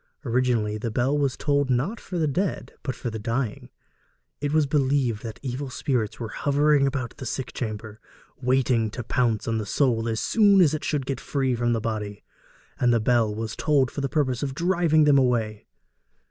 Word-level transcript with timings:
Originally, 0.25 0.79
the 0.79 0.89
bell 0.89 1.15
was 1.15 1.37
tolled 1.37 1.69
not 1.69 1.99
for 1.99 2.17
the 2.17 2.27
dead, 2.27 2.73
but 2.81 2.95
for 2.95 3.11
the 3.11 3.19
dying; 3.19 3.69
it 4.39 4.51
was 4.51 4.65
believed 4.65 5.21
that 5.21 5.39
evil 5.43 5.69
spirits 5.69 6.19
were 6.19 6.29
hovering 6.29 6.87
about 6.87 7.15
the 7.17 7.25
sick 7.27 7.53
chamber, 7.53 7.99
waiting 8.41 8.89
to 8.89 9.03
pounce 9.03 9.47
on 9.47 9.59
the 9.59 9.63
soul 9.67 10.09
as 10.09 10.19
soon 10.19 10.59
as 10.59 10.73
it 10.73 10.83
should 10.83 11.05
get 11.05 11.19
free 11.19 11.53
from 11.53 11.73
the 11.73 11.79
body; 11.79 12.23
and 12.79 12.91
the 12.91 12.99
bell 12.99 13.35
was 13.35 13.55
tolled 13.55 13.91
for 13.91 14.01
the 14.01 14.09
purpose 14.09 14.41
of 14.41 14.55
driving 14.55 15.03
them 15.03 15.19
away. 15.19 15.67